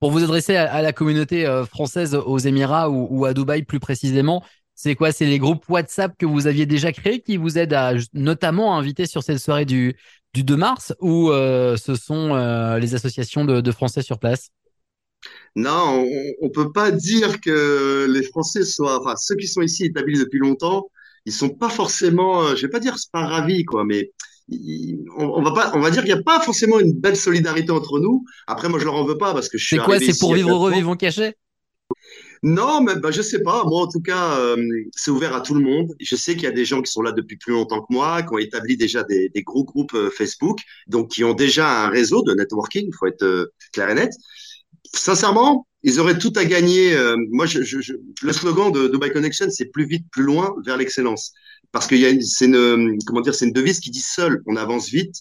Pour 0.00 0.10
vous 0.10 0.22
adresser 0.22 0.56
à, 0.56 0.82
la 0.82 0.92
communauté 0.92 1.46
française 1.66 2.14
aux 2.14 2.38
Émirats 2.38 2.90
ou 2.90 3.24
à 3.24 3.32
Dubaï 3.32 3.62
plus 3.62 3.80
précisément, 3.80 4.44
c'est 4.76 4.94
quoi? 4.94 5.10
C'est 5.10 5.24
les 5.24 5.38
groupes 5.38 5.64
WhatsApp 5.70 6.14
que 6.18 6.26
vous 6.26 6.46
aviez 6.46 6.66
déjà 6.66 6.92
créés 6.92 7.20
qui 7.20 7.38
vous 7.38 7.56
aident 7.56 7.72
à 7.72 7.94
notamment 8.12 8.76
inviter 8.76 9.06
sur 9.06 9.22
cette 9.22 9.38
soirée 9.38 9.64
du, 9.64 9.96
du 10.34 10.44
2 10.44 10.54
mars 10.54 10.94
ou 11.00 11.30
euh, 11.30 11.78
ce 11.78 11.94
sont 11.94 12.34
euh, 12.34 12.78
les 12.78 12.94
associations 12.94 13.46
de, 13.46 13.62
de, 13.62 13.72
Français 13.72 14.02
sur 14.02 14.18
place? 14.18 14.50
Non, 15.56 16.06
on, 16.42 16.44
ne 16.44 16.50
peut 16.50 16.72
pas 16.72 16.90
dire 16.90 17.40
que 17.40 18.06
les 18.06 18.22
Français 18.22 18.64
soient, 18.64 19.00
enfin 19.00 19.16
ceux 19.16 19.36
qui 19.36 19.48
sont 19.48 19.62
ici 19.62 19.86
établis 19.86 20.18
depuis 20.18 20.40
longtemps, 20.40 20.90
ils 21.24 21.32
sont 21.32 21.48
pas 21.48 21.70
forcément, 21.70 22.42
euh, 22.42 22.54
je 22.54 22.60
vais 22.60 22.70
pas 22.70 22.78
dire 22.78 22.96
pas 23.10 23.26
ravis 23.26 23.64
quoi, 23.64 23.86
mais 23.86 24.12
on, 25.16 25.42
va 25.42 25.52
pas, 25.52 25.72
on 25.74 25.80
va 25.80 25.90
dire 25.90 26.02
qu'il 26.04 26.12
n'y 26.12 26.20
a 26.20 26.22
pas 26.22 26.38
forcément 26.40 26.78
une 26.78 26.92
belle 26.92 27.16
solidarité 27.16 27.70
entre 27.72 27.98
nous. 27.98 28.24
Après, 28.46 28.68
moi, 28.68 28.78
je 28.78 28.84
leur 28.84 28.94
en 28.94 29.04
veux 29.04 29.18
pas 29.18 29.32
parce 29.32 29.48
que 29.48 29.58
je 29.58 29.66
suis. 29.66 29.76
C'est 29.76 29.82
quoi? 29.82 29.98
C'est 29.98 30.16
pour 30.18 30.34
vivre 30.34 30.50
heureux, 30.50 30.70
vivons 30.70 30.94
cachés 30.94 31.34
non, 32.46 32.80
mais 32.80 32.94
bah, 32.94 33.10
je 33.10 33.22
sais 33.22 33.42
pas. 33.42 33.64
Moi, 33.64 33.82
en 33.82 33.88
tout 33.88 34.00
cas, 34.00 34.38
euh, 34.38 34.56
c'est 34.92 35.10
ouvert 35.10 35.34
à 35.34 35.40
tout 35.40 35.52
le 35.52 35.60
monde. 35.60 35.92
Je 35.98 36.14
sais 36.14 36.34
qu'il 36.34 36.44
y 36.44 36.46
a 36.46 36.52
des 36.52 36.64
gens 36.64 36.80
qui 36.80 36.92
sont 36.92 37.02
là 37.02 37.10
depuis 37.10 37.36
plus 37.36 37.52
longtemps 37.52 37.80
que 37.80 37.92
moi, 37.92 38.22
qui 38.22 38.32
ont 38.32 38.38
établi 38.38 38.76
déjà 38.76 39.02
des, 39.02 39.28
des 39.30 39.42
gros 39.42 39.64
groupes 39.64 39.94
euh, 39.94 40.10
Facebook, 40.10 40.60
donc 40.86 41.10
qui 41.10 41.24
ont 41.24 41.34
déjà 41.34 41.86
un 41.86 41.88
réseau 41.88 42.22
de 42.22 42.34
networking. 42.34 42.86
Il 42.86 42.94
faut 42.96 43.06
être 43.06 43.24
euh, 43.24 43.52
clair 43.72 43.90
et 43.90 43.94
net. 43.94 44.12
Sincèrement, 44.94 45.66
ils 45.82 45.98
auraient 45.98 46.18
tout 46.18 46.32
à 46.36 46.44
gagner. 46.44 46.94
Euh, 46.94 47.16
moi, 47.32 47.46
je, 47.46 47.62
je, 47.64 47.94
le 48.22 48.32
slogan 48.32 48.70
de 48.70 48.86
Dubai 48.86 49.10
Connection, 49.10 49.46
c'est 49.50 49.72
plus 49.72 49.86
vite, 49.86 50.06
plus 50.12 50.22
loin 50.22 50.54
vers 50.64 50.76
l'excellence. 50.76 51.32
Parce 51.72 51.90
a, 51.90 52.20
c'est 52.20 52.46
une, 52.46 52.96
comment 53.08 53.22
dire, 53.22 53.34
c'est 53.34 53.46
une 53.46 53.52
devise 53.52 53.80
qui 53.80 53.90
dit 53.90 53.98
seul, 53.98 54.40
on 54.46 54.54
avance 54.54 54.88
vite, 54.88 55.16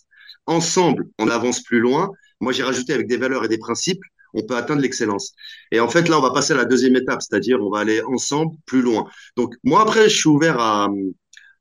ensemble, 0.46 1.08
on 1.18 1.28
avance 1.30 1.64
plus 1.64 1.80
loin. 1.80 2.12
Moi, 2.40 2.54
j'ai 2.54 2.62
rajouté 2.62 2.94
avec 2.94 3.08
des 3.08 3.18
valeurs 3.18 3.44
et 3.44 3.48
des 3.48 3.58
principes 3.58 4.04
on 4.36 4.44
peut 4.44 4.56
atteindre 4.56 4.82
l'excellence. 4.82 5.34
Et 5.72 5.80
en 5.80 5.90
fait, 5.90 6.08
là, 6.10 6.20
on 6.20 6.22
va 6.22 6.32
passer 6.32 6.54
à 6.54 6.58
la 6.58 6.66
deuxième 6.66 6.96
étape, 6.96 7.22
c'est-à-dire 7.22 7.60
on 7.62 7.70
va 7.70 7.80
aller 7.80 8.02
ensemble 8.04 8.56
plus 8.66 8.82
loin. 8.82 9.08
Donc, 9.38 9.56
moi, 9.64 9.82
après, 9.82 10.10
je 10.10 10.16
suis 10.16 10.30
ouvert 10.30 10.60
à, 10.60 10.90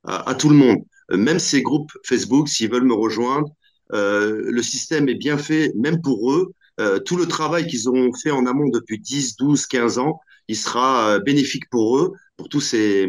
à, 0.05 0.35
tout 0.35 0.49
le 0.49 0.57
monde. 0.57 0.85
Même 1.11 1.39
ces 1.39 1.63
groupes 1.63 1.93
Facebook, 2.05 2.49
s'ils 2.49 2.71
veulent 2.71 2.85
me 2.85 2.95
rejoindre, 2.95 3.49
euh, 3.93 4.43
le 4.47 4.63
système 4.63 5.09
est 5.09 5.15
bien 5.15 5.39
fait, 5.39 5.73
même 5.77 6.01
pour 6.03 6.33
eux. 6.33 6.53
Euh, 6.81 6.99
tout 6.99 7.17
le 7.17 7.27
travail 7.27 7.67
qu'ils 7.67 7.89
ont 7.89 8.13
fait 8.13 8.33
en 8.33 8.47
amont 8.47 8.69
depuis 8.69 8.99
10, 8.99 9.37
12, 9.37 9.67
15 9.67 9.99
ans, 9.99 10.21
il 10.49 10.57
sera 10.57 11.11
euh, 11.11 11.19
bénéfique 11.21 11.69
pour 11.71 11.99
eux, 11.99 12.13
pour 12.37 12.49
tous 12.49 12.61
ces, 12.61 13.09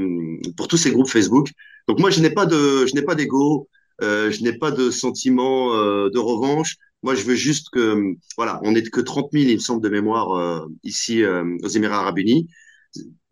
pour 0.55 0.67
tous 0.67 0.77
ces 0.77 0.91
groupes 0.91 1.09
Facebook. 1.09 1.49
Donc 1.87 1.99
moi, 1.99 2.09
je 2.09 2.21
n'ai 2.21 2.29
pas 2.29 2.45
de, 2.45 2.85
je 2.85 2.93
n'ai 2.93 3.01
pas 3.01 3.15
d'ego, 3.15 3.67
euh, 4.01 4.31
je 4.31 4.41
n'ai 4.43 4.53
pas 4.57 4.71
de 4.71 4.91
sentiment 4.91 5.73
euh, 5.75 6.09
de 6.09 6.19
revanche. 6.19 6.75
Moi, 7.05 7.15
je 7.15 7.23
veux 7.23 7.35
juste 7.35 7.69
que, 7.71 8.15
voilà, 8.37 8.59
on 8.63 8.73
n'est 8.73 8.83
que 8.83 9.01
30 9.01 9.31
000, 9.33 9.49
il 9.49 9.55
me 9.55 9.59
semble, 9.61 9.83
de 9.83 9.89
mémoire 9.89 10.33
euh, 10.33 10.67
ici 10.83 11.23
euh, 11.23 11.45
aux 11.63 11.69
Émirats 11.69 11.99
Arabes 11.99 12.19
Unis. 12.19 12.49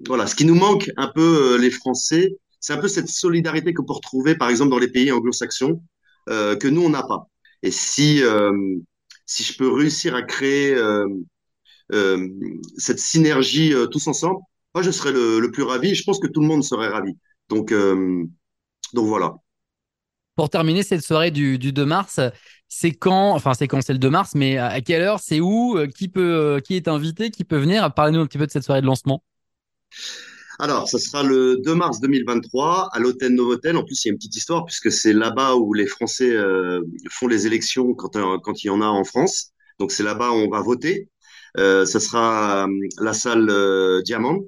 Voilà, 0.08 0.28
ce 0.28 0.36
qui 0.36 0.46
nous 0.46 0.56
manque 0.56 0.92
un 0.98 1.08
peu, 1.10 1.56
euh, 1.56 1.58
les 1.58 1.72
Français, 1.72 2.38
c'est 2.60 2.74
un 2.74 2.78
peu 2.78 2.88
cette 2.90 3.10
solidarité 3.10 3.74
qu'on 3.74 3.86
peut 3.86 3.94
retrouver, 3.94 4.36
par 4.36 4.50
exemple, 4.50 4.72
dans 4.72 4.80
les 4.80 4.92
pays 4.92 5.12
anglo-saxons, 5.12 5.84
euh, 6.30 6.56
que 6.56 6.68
nous, 6.68 6.84
on 6.84 6.90
n'a 6.90 7.04
pas. 7.04 7.28
Et 7.64 7.72
si, 7.72 8.22
si 9.26 9.44
je 9.44 9.58
peux 9.58 9.72
réussir 9.72 10.16
à 10.16 10.22
créer 10.24 10.76
cette 12.78 13.00
synergie 13.00 13.74
tous 13.92 14.08
ensemble, 14.08 14.40
moi, 14.76 14.82
je 14.84 14.92
serais 14.92 15.12
le, 15.12 15.40
le 15.40 15.52
plus 15.52 15.64
ravi. 15.64 15.94
Je 15.96 16.04
pense 16.04 16.20
que 16.20 16.28
tout 16.28 16.42
le 16.42 16.48
monde 16.48 16.64
serait 16.64 16.88
ravi. 16.90 17.14
Donc, 17.50 17.72
euh, 17.72 18.24
donc 18.94 19.08
voilà. 19.08 19.36
Pour 20.36 20.50
terminer 20.50 20.84
cette 20.84 21.04
soirée 21.04 21.32
du, 21.32 21.60
du 21.60 21.72
2 21.74 21.86
mars, 21.86 22.20
c'est 22.76 22.92
quand, 22.92 23.34
enfin 23.34 23.54
c'est 23.54 23.68
quand 23.68 23.82
c'est 23.82 23.94
le 23.94 24.00
2 24.00 24.10
mars, 24.10 24.32
mais 24.34 24.58
à 24.58 24.82
quelle 24.82 25.04
heure, 25.04 25.20
c'est 25.20 25.40
où, 25.40 25.78
euh, 25.78 25.88
qui 25.88 26.08
peut, 26.10 26.34
euh, 26.34 26.60
qui 26.60 26.76
est 26.76 26.88
invité, 26.88 27.30
qui 27.30 27.44
peut 27.44 27.58
venir? 27.58 27.94
Parlez-nous 27.94 28.22
un 28.22 28.26
petit 28.26 28.40
peu 28.40 28.48
de 28.48 28.52
cette 28.52 28.64
soirée 28.64 28.82
de 28.82 28.88
lancement. 28.88 29.24
Alors, 30.60 30.88
ça 30.88 30.98
sera 30.98 31.24
le 31.24 31.58
2 31.64 31.76
mars 31.76 32.00
2023 32.00 32.90
à 32.92 33.00
l'hôtel 33.00 33.34
Novotel. 33.36 33.78
En 33.78 33.84
plus, 33.84 34.04
il 34.04 34.08
y 34.08 34.10
a 34.10 34.14
une 34.14 34.18
petite 34.18 34.36
histoire 34.36 34.66
puisque 34.66 34.92
c'est 34.92 35.14
là-bas 35.14 35.56
où 35.56 35.74
les 35.74 35.86
Français 35.86 36.32
euh, 36.32 36.82
font 37.12 37.28
les 37.28 37.46
élections 37.46 37.94
quand, 37.94 38.64
il 38.64 38.68
y 38.68 38.70
en 38.70 38.82
a 38.82 38.86
en 38.86 39.04
France. 39.04 39.52
Donc, 39.80 39.92
c'est 39.92 40.04
là-bas 40.04 40.32
où 40.32 40.36
on 40.36 40.50
va 40.50 40.62
voter. 40.62 41.10
Euh, 41.58 41.86
ça 41.86 42.00
sera 42.00 42.68
la 43.00 43.14
salle 43.14 43.52
Diamant 44.04 44.40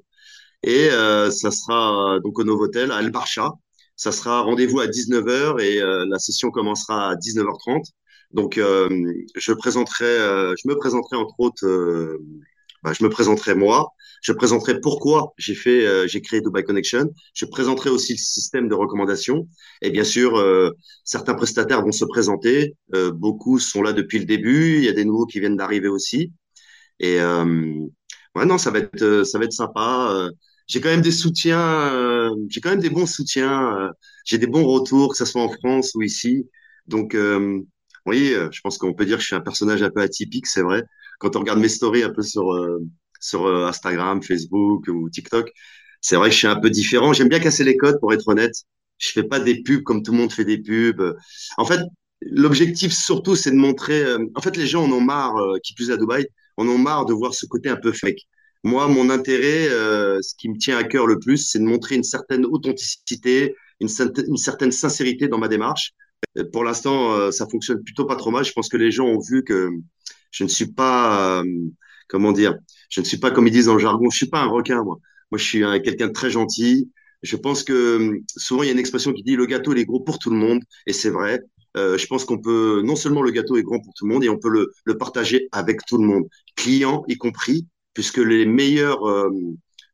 et 0.64 0.90
ça 0.90 1.52
sera 1.52 2.20
donc 2.24 2.40
au 2.40 2.44
Novotel 2.44 2.92
à 2.92 3.02
El 3.02 3.12
Barcha. 3.12 3.52
Ça 3.96 4.12
sera 4.12 4.42
rendez-vous 4.42 4.80
à 4.80 4.88
19h 4.88 5.60
et 5.60 5.82
euh, 5.82 6.06
la 6.10 6.20
session 6.20 6.52
commencera 6.52 7.12
à 7.12 7.16
19h30. 7.16 7.92
Donc, 8.32 8.58
euh, 8.58 8.90
je 9.36 9.54
présenterai, 9.54 10.06
euh, 10.06 10.54
je 10.62 10.68
me 10.68 10.76
présenterai 10.76 11.16
entre 11.18 11.40
autres 11.40 11.66
bah, 12.84 12.94
je 12.94 13.04
me 13.04 13.10
présenterai 13.10 13.56
moi, 13.56 13.90
je 14.22 14.32
présenterai 14.32 14.80
pourquoi 14.80 15.34
j'ai 15.38 15.56
fait, 15.56 15.86
euh, 15.88 16.08
j'ai 16.08 16.22
créé 16.22 16.42
Dubai 16.42 16.64
Connection, 16.64 17.10
je 17.34 17.46
présenterai 17.46 17.90
aussi 17.90 18.14
le 18.14 18.18
système 18.20 18.68
de 18.68 18.76
recommandation. 18.76 19.48
Et 19.82 19.90
bien 19.90 20.04
sûr 20.04 20.38
euh, 20.38 20.72
certains 21.04 21.34
prestataires 21.34 21.82
vont 21.82 21.92
se 21.92 22.06
présenter, 22.06 22.76
euh, 22.94 23.12
beaucoup 23.12 23.60
sont 23.60 23.82
là 23.82 23.94
depuis 23.94 24.20
le 24.20 24.26
début, 24.26 24.78
il 24.78 24.84
y 24.84 24.90
a 24.90 24.94
des 24.94 25.06
nouveaux 25.06 25.26
qui 25.26 25.40
viennent 25.40 25.58
d'arriver 25.58 25.88
aussi. 25.88 26.32
Et 27.00 27.20
euh, 27.22 27.46
ouais 28.36 28.46
non 28.46 28.58
ça 28.58 28.72
va 28.72 28.80
être 28.80 29.02
euh, 29.04 29.24
ça 29.24 29.40
va 29.40 29.46
être 29.46 29.54
sympa. 29.54 30.30
J'ai 30.68 30.82
quand 30.82 30.90
même 30.90 31.02
des 31.02 31.12
soutiens, 31.12 31.60
euh, 31.94 32.30
j'ai 32.50 32.62
quand 32.62 32.70
même 32.72 32.80
des 32.80 32.90
bons 32.90 33.06
soutiens, 33.06 33.76
euh, 33.78 33.90
j'ai 34.26 34.38
des 34.38 34.48
bons 34.48 34.66
retours 34.66 35.12
que 35.12 35.18
ce 35.18 35.26
soit 35.26 35.42
en 35.44 35.50
France 35.50 35.92
ou 35.96 36.02
ici, 36.02 36.50
donc 36.88 37.16
euh, 37.16 37.60
oui, 38.06 38.34
euh, 38.34 38.50
je 38.52 38.62
pense 38.62 38.78
qu'on 38.78 38.94
peut 38.94 39.06
dire 39.06 39.18
que 39.18 39.22
je 39.22 39.28
suis 39.28 39.36
un 39.36 39.42
personnage 39.42 39.82
un 39.84 39.90
peu 39.90 40.02
atypique, 40.02 40.48
c'est 40.48 40.62
vrai 40.62 40.84
quand 41.20 41.36
on 41.36 41.40
regarde 41.40 41.60
mes 41.60 41.70
stories 41.70 42.04
un 42.04 42.12
peu 42.12 42.22
sur, 42.22 42.52
euh, 42.54 42.80
sur 43.22 43.46
euh, 43.46 43.66
Instagram, 43.68 44.22
Facebook 44.22 44.88
ou 44.90 45.10
TikTok, 45.10 45.50
c'est 46.02 46.16
vrai 46.18 46.28
que 46.30 46.34
je 46.34 46.40
suis 46.40 46.48
un 46.48 46.60
peu 46.60 46.70
différent. 46.70 47.14
J'aime 47.14 47.30
bien 47.30 47.40
casser 47.40 47.64
les 47.64 47.78
codes, 47.78 48.00
pour 48.00 48.14
être 48.14 48.28
honnête. 48.28 48.54
Je 48.98 49.10
fais 49.10 49.24
pas 49.24 49.40
des 49.40 49.64
pubs 49.64 49.82
comme 49.84 50.04
tout 50.04 50.12
le 50.12 50.18
monde 50.18 50.32
fait 50.34 50.44
des 50.46 50.58
pubs. 50.62 51.02
En 51.58 51.66
fait, 51.66 51.80
l'objectif 52.22 52.92
surtout, 52.94 53.36
c'est 53.36 53.52
de 53.52 53.56
montrer. 53.56 54.04
en 54.36 54.42
fait, 54.42 54.58
les 54.58 54.68
gens 54.68 54.84
en 54.86 54.92
ont 54.92 55.02
marre, 55.02 55.36
qui 55.64 55.74
plus 55.74 55.90
à 55.92 55.98
Dubaï, 55.98 56.28
en 56.58 56.68
ont 56.68 56.78
marre 56.78 57.06
de 57.06 57.14
voir 57.14 57.34
ce 57.34 57.46
côté 57.46 57.70
un 57.70 57.76
peu 57.78 57.92
fake. 57.94 58.20
Moi, 58.66 58.88
mon 58.88 59.10
intérêt, 59.12 59.70
euh, 59.70 60.20
ce 60.22 60.34
qui 60.36 60.50
me 60.50 60.58
tient 60.58 60.78
à 60.78 60.84
cœur 60.84 61.06
le 61.08 61.20
plus, 61.20 61.38
c'est 61.38 61.60
de 61.60 61.64
montrer 61.66 61.96
une 61.96 62.04
certaine 62.04 62.46
authenticité, 62.46 63.56
une, 63.80 63.88
certaine- 63.90 64.72
sincérité 64.72 65.28
dans 65.28 65.38
ma 65.38 65.48
démarche. 65.48 65.92
Euh, 66.38 66.46
Pour 66.52 66.64
l'instant, 66.64 67.14
euh, 67.14 67.32
ça 67.32 67.48
fonctionne 67.48 67.84
plutôt 67.84 68.06
pas 68.06 68.16
trop 68.16 68.32
mal. 68.32 68.44
Je 68.44 68.54
pense 68.54 68.68
que 68.70 68.78
les 68.78 68.92
gens 68.92 69.06
ont 69.06 69.20
vu 69.20 69.44
que 69.44 69.70
je 70.32 70.44
ne 70.44 70.50
suis 70.50 70.72
pas, 70.74 71.44
comment 72.10 72.32
dire, 72.32 72.56
je 72.90 73.02
ne 73.02 73.06
suis 73.06 73.18
pas, 73.18 73.32
comme 73.32 73.48
ils 73.48 73.52
disent 73.52 73.68
dans 73.68 73.74
le 73.76 73.80
jargon, 73.80 74.10
je 74.12 74.18
suis 74.18 74.30
pas 74.30 74.42
un 74.42 74.48
requin, 74.48 74.84
moi. 74.84 74.98
Moi, 75.32 75.38
je 75.40 75.44
suis 75.46 75.64
un- 75.64 75.80
quelqu'un 75.80 76.08
de 76.08 76.14
très 76.14 76.30
gentil. 76.32 76.92
Je 77.24 77.36
pense 77.38 77.64
que 77.64 78.20
souvent, 78.36 78.64
il 78.64 78.68
y 78.68 78.70
a 78.70 78.74
une 78.74 78.80
expression 78.80 79.14
qui 79.14 79.24
dit 79.24 79.36
le 79.36 79.46
gâteau, 79.46 79.74
il 79.74 79.80
est 79.80 79.86
gros 79.86 80.00
pour 80.02 80.20
tout 80.20 80.30
le 80.32 80.38
monde. 80.38 80.62
Et 80.88 80.94
c'est 80.94 81.10
vrai. 81.12 81.42
Je 81.76 82.06
pense 82.08 82.26
qu'on 82.26 82.40
peut, 82.40 82.82
non 82.86 82.96
seulement 82.96 83.22
le 83.22 83.32
gâteau 83.32 83.58
est 83.58 83.64
grand 83.64 83.80
pour 83.82 83.94
tout 83.94 84.08
le 84.08 84.14
monde, 84.14 84.24
et 84.24 84.30
on 84.30 84.38
peut 84.40 84.50
le, 84.50 84.72
le 84.86 84.98
partager 84.98 85.50
avec 85.52 85.86
tout 85.88 85.98
le 85.98 86.06
monde, 86.08 86.24
clients 86.56 87.04
y 87.08 87.18
compris, 87.18 87.68
puisque 87.96 88.20
les 88.20 88.46
meilleurs 88.46 89.04
euh, 89.10 89.30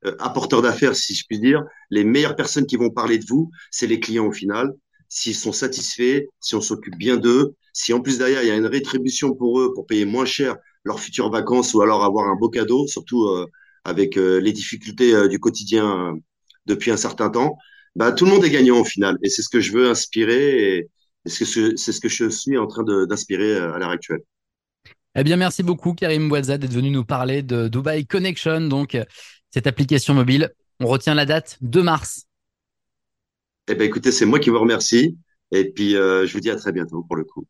euh, 0.06 0.16
apporteurs 0.20 0.62
d'affaires, 0.62 0.96
si 0.96 1.16
je 1.16 1.24
puis 1.28 1.40
dire, 1.40 1.64
les 1.90 2.04
meilleures 2.04 2.36
personnes 2.36 2.66
qui 2.66 2.76
vont 2.76 2.90
parler 2.90 3.18
de 3.18 3.26
vous, 3.26 3.50
c'est 3.72 3.88
les 3.88 4.02
clients 4.02 4.28
au 4.28 4.34
final. 4.34 4.74
S'ils 5.08 5.36
sont 5.36 5.54
satisfaits, 5.54 6.24
si 6.42 6.56
on 6.56 6.62
s'occupe 6.62 6.98
bien 6.98 7.18
d'eux, 7.18 7.56
si 7.74 7.94
en 7.94 8.02
plus 8.02 8.18
derrière 8.18 8.44
il 8.44 8.48
y 8.50 8.52
a 8.52 8.58
une 8.58 8.66
rétribution 8.66 9.34
pour 9.34 9.62
eux 9.62 9.74
pour 9.74 9.86
payer 9.86 10.06
moins 10.06 10.26
cher 10.26 10.58
leurs 10.84 11.00
futures 11.00 11.30
vacances 11.32 11.74
ou 11.74 11.82
alors 11.82 12.04
avoir 12.04 12.28
un 12.28 12.36
beau 12.36 12.50
cadeau, 12.50 12.88
surtout 12.88 13.26
euh, 13.28 13.46
avec 13.84 14.18
euh, 14.18 14.40
les 14.40 14.54
difficultés 14.54 15.14
euh, 15.14 15.28
du 15.28 15.40
quotidien 15.40 16.14
euh, 16.14 16.20
depuis 16.66 16.92
un 16.92 16.98
certain 16.98 17.30
temps, 17.30 17.58
bah 17.96 18.12
tout 18.12 18.26
le 18.26 18.32
monde 18.32 18.46
est 18.46 18.50
gagnant 18.50 18.80
au 18.80 18.86
final. 18.86 19.18
Et 19.24 19.30
c'est 19.30 19.42
ce 19.42 19.50
que 19.50 19.60
je 19.62 19.74
veux 19.74 19.90
inspirer 19.90 20.78
et, 20.78 20.90
c'est 21.26 21.46
ce 21.46 22.00
que 22.00 22.10
je 22.10 22.30
suis 22.30 22.58
en 22.58 22.66
train 22.66 22.84
d'inspirer 22.84 23.56
à 23.56 23.78
l'heure 23.78 23.92
actuelle. 23.92 24.22
Eh 25.16 25.24
bien, 25.24 25.36
merci 25.36 25.62
beaucoup, 25.62 25.94
Karim 25.94 26.30
Boualza, 26.30 26.58
d'être 26.58 26.72
venu 26.72 26.90
nous 26.90 27.04
parler 27.04 27.44
de 27.44 27.68
Dubai 27.68 28.06
Connection, 28.06 28.62
donc 28.62 28.96
euh, 28.96 29.04
cette 29.50 29.68
application 29.68 30.14
mobile. 30.14 30.52
On 30.80 30.88
retient 30.88 31.14
la 31.14 31.26
date 31.26 31.58
2 31.62 31.84
mars. 31.84 32.28
Eh 33.68 33.76
ben 33.76 33.86
écoutez, 33.86 34.12
c'est 34.12 34.26
moi 34.26 34.40
qui 34.40 34.50
vous 34.50 34.60
remercie 34.60 35.18
et 35.52 35.70
puis 35.72 35.96
euh, 35.96 36.26
je 36.26 36.34
vous 36.34 36.40
dis 36.40 36.50
à 36.50 36.56
très 36.56 36.72
bientôt 36.72 37.04
pour 37.04 37.18
le 37.18 37.26
coup. 37.26 37.46